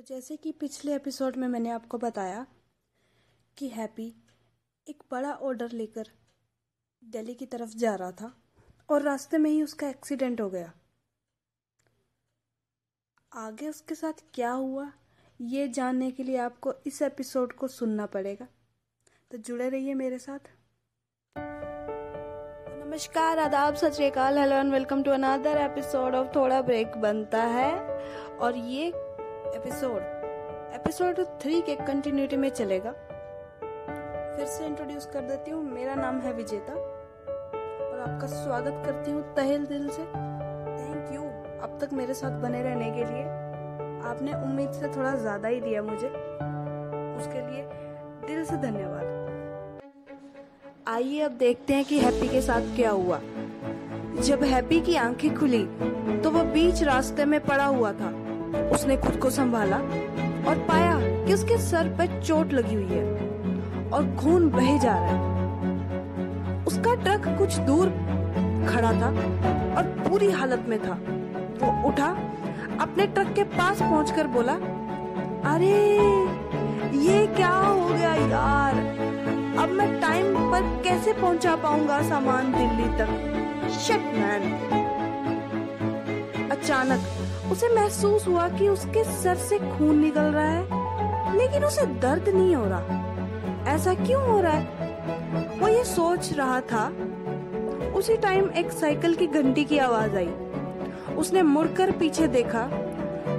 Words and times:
तो 0.00 0.04
जैसे 0.14 0.36
कि 0.36 0.52
पिछले 0.52 0.94
एपिसोड 0.94 1.36
में 1.36 1.48
मैंने 1.48 1.70
आपको 1.70 1.98
बताया 1.98 2.46
कि 3.56 3.68
हैप्पी 3.68 4.14
एक 4.88 5.02
बड़ा 5.10 5.32
ऑर्डर 5.32 5.70
लेकर 5.70 6.08
दिल्ली 7.04 7.34
की 7.34 7.46
तरफ़ 7.46 7.68
जा 7.68 7.94
रहा 7.94 8.12
था 8.12 8.42
और 8.90 9.02
रास्ते 9.02 9.38
में 9.38 9.50
ही 9.50 9.62
उसका 9.62 9.88
एक्सीडेंट 9.88 10.40
हो 10.40 10.50
गया। 10.50 10.72
आगे 13.32 13.68
उसके 13.68 13.94
साथ 13.94 14.12
क्या 14.34 14.50
हुआ, 14.50 14.92
ये 15.40 15.68
जानने 15.68 16.10
के 16.10 16.22
लिए 16.22 16.36
आपको 16.36 16.74
इस 16.86 17.02
एपिसोड 17.02 17.52
को 17.52 17.68
सुनना 17.68 18.06
पड़ेगा। 18.06 18.48
तो 19.30 19.38
जुड़े 19.38 19.68
रहिए 19.68 19.94
मेरे 19.94 20.18
साथ। 20.18 20.40
नमस्कार, 22.86 23.38
आदाब, 23.38 23.74
सत 23.74 23.90
श्रीकाल 23.90 24.38
hello 24.38 24.56
and 24.56 24.72
welcome 24.72 25.02
to 25.02 25.10
another 25.10 25.56
episode 25.56 26.14
of 26.14 26.34
थोड़ा 26.34 26.62
ब्रेक 26.62 26.96
बनता 26.96 27.42
है। 27.42 27.90
और 28.30 28.56
ये 28.56 29.09
एपिसोड 29.54 30.02
एपिसोड 30.74 31.18
थ्री 31.40 31.60
के 31.60 31.74
कंटिन्यूटी 31.76 32.36
में 32.36 32.48
चलेगा। 32.50 32.90
फिर 32.90 34.46
से 34.46 34.66
इंट्रोड्यूस 34.66 35.06
कर 35.06 35.20
देती 35.20 35.50
हूँ। 35.50 35.62
मेरा 35.64 35.94
नाम 35.94 36.20
है 36.20 36.32
विजेता 36.32 36.72
और 36.72 38.00
आपका 38.00 38.26
स्वागत 38.26 38.82
करती 38.86 39.10
हूँ 39.10 39.22
तहेल 39.36 39.64
दिल 39.66 39.88
से। 39.88 40.02
थैंक 40.02 41.14
यू 41.14 41.22
अब 41.62 41.78
तक 41.80 41.92
मेरे 41.92 42.14
साथ 42.14 42.40
बने 42.42 42.62
रहने 42.62 42.90
के 42.90 43.04
लिए 43.04 43.24
आपने 44.10 44.34
उम्मीद 44.34 44.72
से 44.72 44.88
थोड़ा 44.88 45.14
ज़्यादा 45.16 45.48
ही 45.48 45.60
दिया 45.60 45.82
मुझे। 45.82 46.08
उसके 46.08 47.46
लिए 47.50 47.66
दिल 48.26 48.44
से 48.44 48.56
धन्यवाद। 48.58 49.18
आइए 50.88 51.20
अब 51.20 51.32
देखते 51.38 51.74
हैं 51.74 51.84
कि 51.84 51.98
हैप्पी 51.98 52.28
के 52.28 52.40
साथ 52.42 52.74
क्या 52.76 52.90
हुआ। 52.92 53.20
जब 54.20 54.42
हैप्पी 54.44 54.80
की 54.80 54.96
आँखें 54.98 55.34
खुली 55.36 55.64
तो 56.22 56.30
वह 56.30 56.52
बीच 56.52 56.82
रास्ते 56.82 57.24
में 57.24 57.40
पड़ा 57.40 57.66
हुआ 57.66 57.92
था। 57.92 58.10
उसने 58.58 58.96
खुद 58.96 59.16
को 59.16 59.30
संभाला 59.30 59.76
और 60.48 60.66
पाया 60.68 60.98
कि 61.26 61.34
उसके 61.34 61.58
सर 61.58 61.88
पर 61.88 62.22
चोट 62.22 62.52
लगी 62.52 62.74
हुई 62.74 62.88
है 62.88 63.14
और 63.90 64.16
खून 64.20 64.50
बह 64.50 64.78
जा 64.78 64.94
रहा 64.94 65.06
है। 65.06 65.30
उसका 66.64 66.94
ट्रक 66.94 67.38
कुछ 67.38 67.56
दूर 67.56 67.86
खड़ा 68.68 68.92
था 68.92 69.08
और 69.76 70.06
पूरी 70.08 70.30
हालत 70.30 70.64
में 70.68 70.78
था। 70.78 70.98
वो 71.62 71.88
उठा, 71.88 72.18
अपने 72.80 73.06
ट्रक 73.06 73.32
के 73.32 73.44
पास 73.44 73.80
पहुंचकर 73.80 74.26
बोला, 74.26 74.52
अरे, 75.54 75.98
ये 76.98 77.26
क्या 77.26 77.50
हो 77.50 77.88
गया 77.88 78.14
यार? 78.14 78.74
अब 79.58 79.68
मैं 79.68 80.00
टाइम 80.00 80.34
पर 80.34 80.82
कैसे 80.84 81.12
पहुँचा 81.12 81.56
पाऊँगा 81.56 82.02
सामान 82.02 82.52
दिल्ली 82.52 82.98
तक? 82.98 83.36
शिट 83.70 84.00
मैन 84.00 84.42
अचानक 86.52 87.00
उसे 87.50 87.74
महसूस 87.74 88.28
हुआ 88.28 88.48
कि 88.48 88.68
उसके 88.68 89.04
सर 89.04 89.34
से 89.34 89.58
खून 89.58 89.98
निकल 89.98 90.20
रहा 90.20 90.50
है, 90.50 90.62
लेकिन 91.38 91.64
उसे 91.64 91.86
दर्द 91.86 92.28
नहीं 92.28 92.56
हो 92.56 92.64
रहा। 92.66 93.06
ऐसा 93.68 93.94
क्यों 93.94 94.28
हो 94.30 94.40
रहा 94.40 94.52
है? 94.52 94.90
वो 95.60 95.68
ये 95.68 95.84
सोच 95.84 96.32
रहा 96.32 96.60
था। 96.60 96.92
उसी 97.94 98.16
टाइम 98.16 98.50
एक 98.50 98.72
साइकिल 98.72 99.14
की 99.14 99.26
घंटी 99.26 99.64
की 99.64 99.78
आवाज़ 99.78 100.16
आई। 100.16 100.32
उसने 101.16 101.42
मुड़कर 101.42 101.90
पीछे 101.90 102.26
देखा 102.26 102.62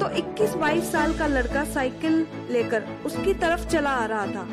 तो 0.00 0.08
21-22 0.08 0.92
साल 0.92 1.18
का 1.18 1.26
लड़का 1.26 1.64
साइकिल 1.64 2.26
लेकर 2.50 2.84
उसकी 3.06 3.34
तरफ़ 3.34 3.68
चला 3.68 3.90
आ 3.90 4.04
रहा 4.04 4.26
था। 4.26 4.48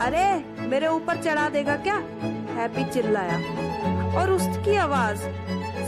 अरे, 0.00 0.44
मेरे 0.60 0.86
ऊपर 0.86 1.16
चढ़ा 1.16 1.48
देगा 1.48 1.76
क्या? 1.76 1.94
हैप्पी 2.54 2.84
चिल्लाया। 2.84 3.36
और 4.18 4.30
उसकी 4.30 4.76
आवाज़ 4.76 5.18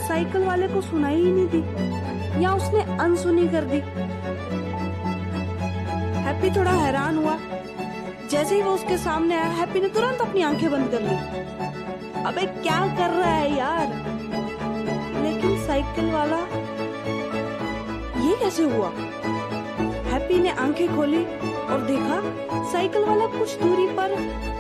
साइकिल 0.09 0.45
वाले 0.45 0.69
को 0.69 0.81
सुनाई 0.81 1.17
ही 1.17 1.33
नहीं 1.33 1.49
दी। 1.49 1.98
या 2.43 2.55
उसने 2.55 2.99
अनसुनी 2.99 3.49
कर 3.49 3.65
दी? 3.65 3.79
हैप्पी 6.19 6.51
थोड़ा 6.51 6.71
हैरान 6.71 7.19
हुआ। 7.19 7.39
जैसे 8.29 8.55
ही 8.55 8.63
वो 8.63 8.71
उसके 8.71 8.99
सामने 8.99 9.35
आया 9.35 9.45
हैप्पी 9.45 9.81
ने 9.81 9.89
तुरंत 9.89 10.21
अपनी 10.21 10.43
आँखें 10.43 10.71
बंद 10.71 10.91
कर 10.91 11.03
ली। 11.03 11.15
अबे, 12.25 12.47
क्या 12.63 12.97
कर 12.97 13.11
रहा 13.11 13.31
है 13.31 13.57
यार? 13.57 13.87
लेकिन 15.23 15.67
साइकिल 15.67 16.11
वाला, 16.11 16.39
ये 18.29 18.37
कैसे 18.37 18.63
हुआ? 18.63 18.89
हैप्पी 20.13 20.39
ने 20.39 20.51
आँखें 20.51 20.97
खोली 20.97 21.25
और 21.67 21.81
देखा, 21.81 22.23
साइकिल 22.73 23.05
वाला 23.05 23.27
कुछ 23.27 23.55
दूरी 23.55 23.87
पर 23.87 24.15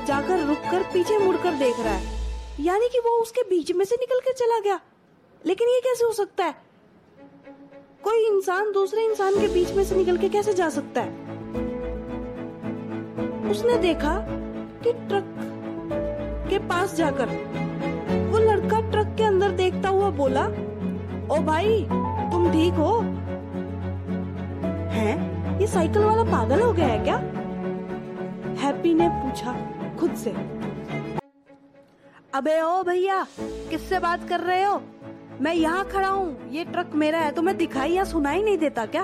जाकर 0.06 0.38
रुककर 0.38 0.82
पीछे 0.82 1.18
मुड़कर 1.18 1.52
देख 1.52 1.80
रहा 1.80 1.94
है। 1.94 2.18
यानी 2.60 2.88
कि 2.88 2.98
वो 2.98 3.10
उसके 3.10 3.42
बीच 3.42 3.72
में 3.72 3.84
से 3.84 3.94
निकल 3.94 4.20
कर 4.20 4.32
चला 4.32 4.60
गया। 4.60 4.80
लेकिन 5.46 5.68
ये 5.68 5.80
कैसे 5.84 6.04
हो 6.04 6.12
सकता 6.12 6.44
है? 6.44 6.67
इंसान 8.38 8.70
दूसरे 8.72 9.04
इंसान 9.04 9.34
के 9.34 9.46
बीच 9.48 9.70
में 9.70 9.84
से 9.84 9.94
निकल 9.96 10.16
के 10.16 10.28
कैसे 10.28 10.52
जा 10.54 10.68
सकता 10.68 11.00
है? 11.00 11.10
उसने 13.50 13.78
देखा 13.78 14.12
कि 14.82 14.92
ट्रक 14.92 15.34
के 16.50 16.58
पास 16.58 16.94
जाकर, 16.94 17.28
वो 18.30 18.38
लड़का 18.38 18.80
ट्रक 18.90 19.14
के 19.16 19.22
अंदर 19.22 19.50
देखता 19.50 19.88
हुआ 19.88 20.10
बोला, 20.10 20.44
ओ 21.30 21.40
भाई, 21.42 21.80
तुम 22.32 22.50
ठीक 22.52 22.74
हो? 22.74 22.98
हैं? 24.92 25.58
ये 25.60 25.66
साइकिल 25.66 26.02
वाला 26.02 26.22
पागल 26.22 26.60
हो 26.60 26.72
गया 26.72 26.86
है 26.86 26.98
क्या? 26.98 27.16
हैप्पी 28.62 28.94
ने 28.94 29.08
पूछा 29.08 29.56
खुद 30.00 30.14
से। 30.14 30.30
अबे 32.34 32.60
ओ 32.60 32.82
भैया, 32.82 33.26
किससे 33.40 33.98
बात 33.98 34.28
कर 34.28 34.40
रहे 34.40 34.62
हो? 34.64 34.80
मैं 35.40 35.54
यहाँ 35.54 35.84
खड़ा 35.84 36.08
हूँ। 36.08 36.50
ये 36.50 36.64
ट्रक 36.64 36.90
मेरा 36.94 37.18
है, 37.18 37.30
तुम्हें 37.30 37.56
दिखाई 37.56 37.92
या 37.92 38.04
सुनाई 38.04 38.42
नहीं 38.42 38.58
देता 38.58 38.86
क्या? 38.86 39.02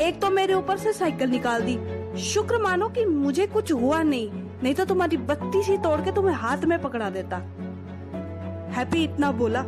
एक 0.00 0.20
तो 0.20 0.30
मेरे 0.30 0.54
ऊपर 0.54 0.76
से 0.76 0.92
साइकिल 0.92 1.30
निकाल 1.30 1.62
दी। 1.62 1.78
शुक्र 2.18 2.58
मानो 2.58 2.88
कि 2.88 3.04
मुझे 3.04 3.46
कुछ 3.46 3.72
हुआ 3.72 4.02
नहीं 4.02 4.30
नहीं 4.62 4.74
तो 4.74 4.84
तुम्हारी 4.84 5.16
बत्ती 5.16 5.62
सी 5.62 5.76
तोड़ 5.78 6.00
के 6.00 6.12
तुम्हें 6.12 6.34
हाथ 6.34 6.58
में 6.58 6.82
पकड़ा 6.82 7.10
देता। 7.10 7.36
हैप्पी 8.72 9.04
इतना 9.04 9.32
बोला। 9.32 9.64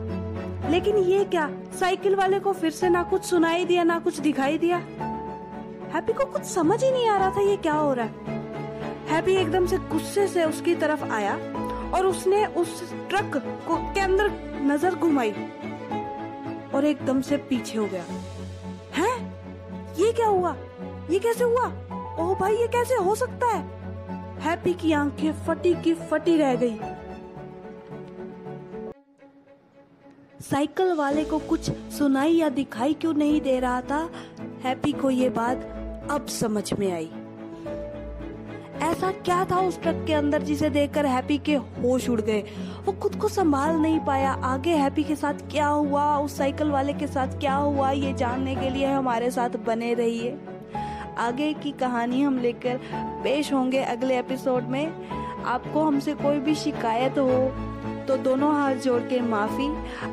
लेकिन 0.70 0.96
ये 0.96 1.24
क्या, 1.24 1.50
साइकिल 1.80 2.14
वाले 2.14 2.38
को 2.40 2.52
फिर 2.52 2.70
से 2.70 2.88
ना 2.88 3.02
कुछ 3.02 3.24
सुनाई 3.24 3.64
दिया, 3.64 3.82
ना 3.84 3.98
कुछ 3.98 4.20
दिखाई 4.20 4.58
दिया? 4.58 4.76
हैप्पी 5.94 6.12
को 6.12 6.24
कुछ 6.24 6.42
समझ 6.42 6.84
ही 6.84 6.90
नहीं 6.90 7.08
आ 7.08 7.16
रहा 7.16 7.30
था 7.30 7.40
ये 7.40 7.56
क्या 7.56 7.72
हो 7.72 7.92
रहा 7.92 8.06
है। 8.06 8.36
हैप्पी 9.08 9.34
एकदम 9.34 9.66
से 9.66 9.78
गुस्से 9.78 10.26
से 10.28 10.44
उसकी 10.44 10.74
तरफ़ 10.74 11.04
आया। 11.04 11.38
और 11.94 12.06
उसने 12.06 12.44
उस 12.46 12.92
ट्रक 13.08 13.36
को 13.68 13.76
के 13.94 14.00
अंदर 14.00 14.30
नज़र 14.62 14.94
घुमाई 14.94 15.30
और 16.74 16.84
एकदम 16.84 17.20
से 17.20 17.36
पीछे 17.36 17.78
हो 17.78 17.86
गया। 17.86 18.04
हैं? 18.92 19.16
ये 19.94 20.12
क्या 20.12 20.26
हुआ? 20.26 20.56
ये 21.10 21.18
कैसे 21.18 21.44
हुआ? 21.44 21.66
ओह 22.18 22.34
भाई, 22.34 22.56
ये 22.56 22.66
कैसे 22.66 22.94
हो 22.94 23.14
सकता 23.14 23.46
है? 23.46 23.62
हैप्पी 24.40 24.74
की 24.74 24.92
आँखें 24.92 25.32
फटी 25.46 25.74
की 25.74 25.94
फटी 25.94 26.36
रह 26.36 26.54
गई। 26.54 26.78
साइकिल 30.40 30.92
वाले 30.92 31.24
को 31.24 31.38
कुछ 31.38 31.70
सुनाई 31.70 32.32
या 32.32 32.48
दिखाई 32.48 32.94
क्यों 32.94 33.14
नहीं 33.14 33.40
दे 33.40 33.60
रहा 33.60 33.80
था? 33.80 34.10
हैप्पी 34.62 34.92
को 34.92 35.10
ये 35.10 35.28
बात 35.28 35.56
अब 36.10 36.26
समझ 36.26 36.72
में 36.72 36.92
आई। 36.92 37.10
ऐसा 38.82 39.10
क्या 39.24 39.44
था 39.50 39.58
उस 39.58 39.80
ट्रक 39.82 40.04
के 40.06 40.12
अंदर 40.12 40.42
जिसे 40.42 40.68
देखकर 40.70 41.06
हैप्पी 41.06 41.38
के 41.38 41.54
होश 41.54 42.08
उड़ 42.08 42.20
गए? 42.20 42.40
वो 42.86 42.92
खुद 42.92 43.16
को 43.16 43.28
संभाल 43.28 43.76
नहीं 43.76 43.98
पाया। 44.00 44.32
आगे 44.44 44.74
हैप्पी 44.76 45.04
के 45.04 45.16
साथ 45.16 45.34
क्या 45.50 45.66
हुआ? 45.66 46.16
उस 46.16 46.36
साइकिल 46.38 46.70
वाले 46.70 46.92
के 46.92 47.06
साथ 47.06 47.38
क्या 47.40 47.54
हुआ? 47.54 47.90
ये 47.90 48.12
जानने 48.12 48.54
के 48.56 48.70
लिए 48.70 48.86
हमारे 48.86 49.30
साथ 49.30 49.56
बने 49.66 49.92
रहिए। 49.94 50.36
आगे 51.18 51.52
की 51.52 51.70
कहानी 51.70 52.22
हम 52.22 52.38
लेकर 52.38 52.80
पेश 53.24 53.52
होंगे 53.52 53.78
अगले 53.78 54.18
एपिसोड 54.18 54.68
में। 54.68 55.44
आपको 55.44 55.82
हमसे 55.82 56.14
कोई 56.14 56.38
भी 56.38 56.54
शिकायत 56.54 57.18
हो 57.18 57.50
तो 58.08 58.16
दोनों 58.16 58.54
हाथ 58.54 58.74
जोड़ 58.74 59.00
के 59.02 59.20
माफ़ी। 59.20 59.68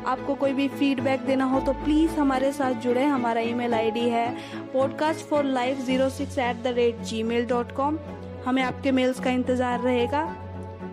आपको 0.06 0.34
कोई 0.34 0.52
भी 0.52 0.68
फीडबैक 0.68 1.20
देना 1.20 1.44
हो 1.44 1.60
तो 1.60 1.72
प्लीज़ 1.84 2.18
हमारे 2.20 2.52
साथ 2.52 2.72
जुड़े। 2.82 3.04
हमारा 3.04 3.40
ईमेल 3.40 3.74
आईडी 3.74 4.08
है 4.08 4.28
podcast 4.72 5.26
for 5.26 5.44
life 5.44 5.80
zero 5.80 6.08
six 6.10 6.38
eight 6.38 6.62
the 6.62 6.74
rate 6.76 7.00
Gmail 7.22 7.46
dot 7.46 7.72
com 7.72 7.98
हमें 8.46 8.62
आपके 8.62 8.92
मेल्स 8.92 9.20
का 9.20 9.30
इंतज़ार 9.30 9.80
रहेगा। 9.80 10.24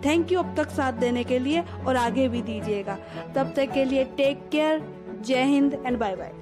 थैंक 0.04 0.32
यू 0.32 0.38
अब 0.38 0.54
तक 0.56 0.70
साथ 0.70 0.92
देने 0.92 1.24
के 1.24 1.38
लिए 1.38 1.64
और 1.86 1.96
आगे 1.96 2.28
भी 2.28 2.42
दीजिएगा। 2.42 2.98
तब 3.34 3.52
तक 3.56 3.72
के 3.72 3.84
लिए 3.84 4.04
टेक 4.16 4.48
केयर 4.52 4.82
जय 5.20 5.42
हिंद 5.44 5.82
एंड 5.86 5.98
बाय 5.98 6.16
बाय 6.16 6.32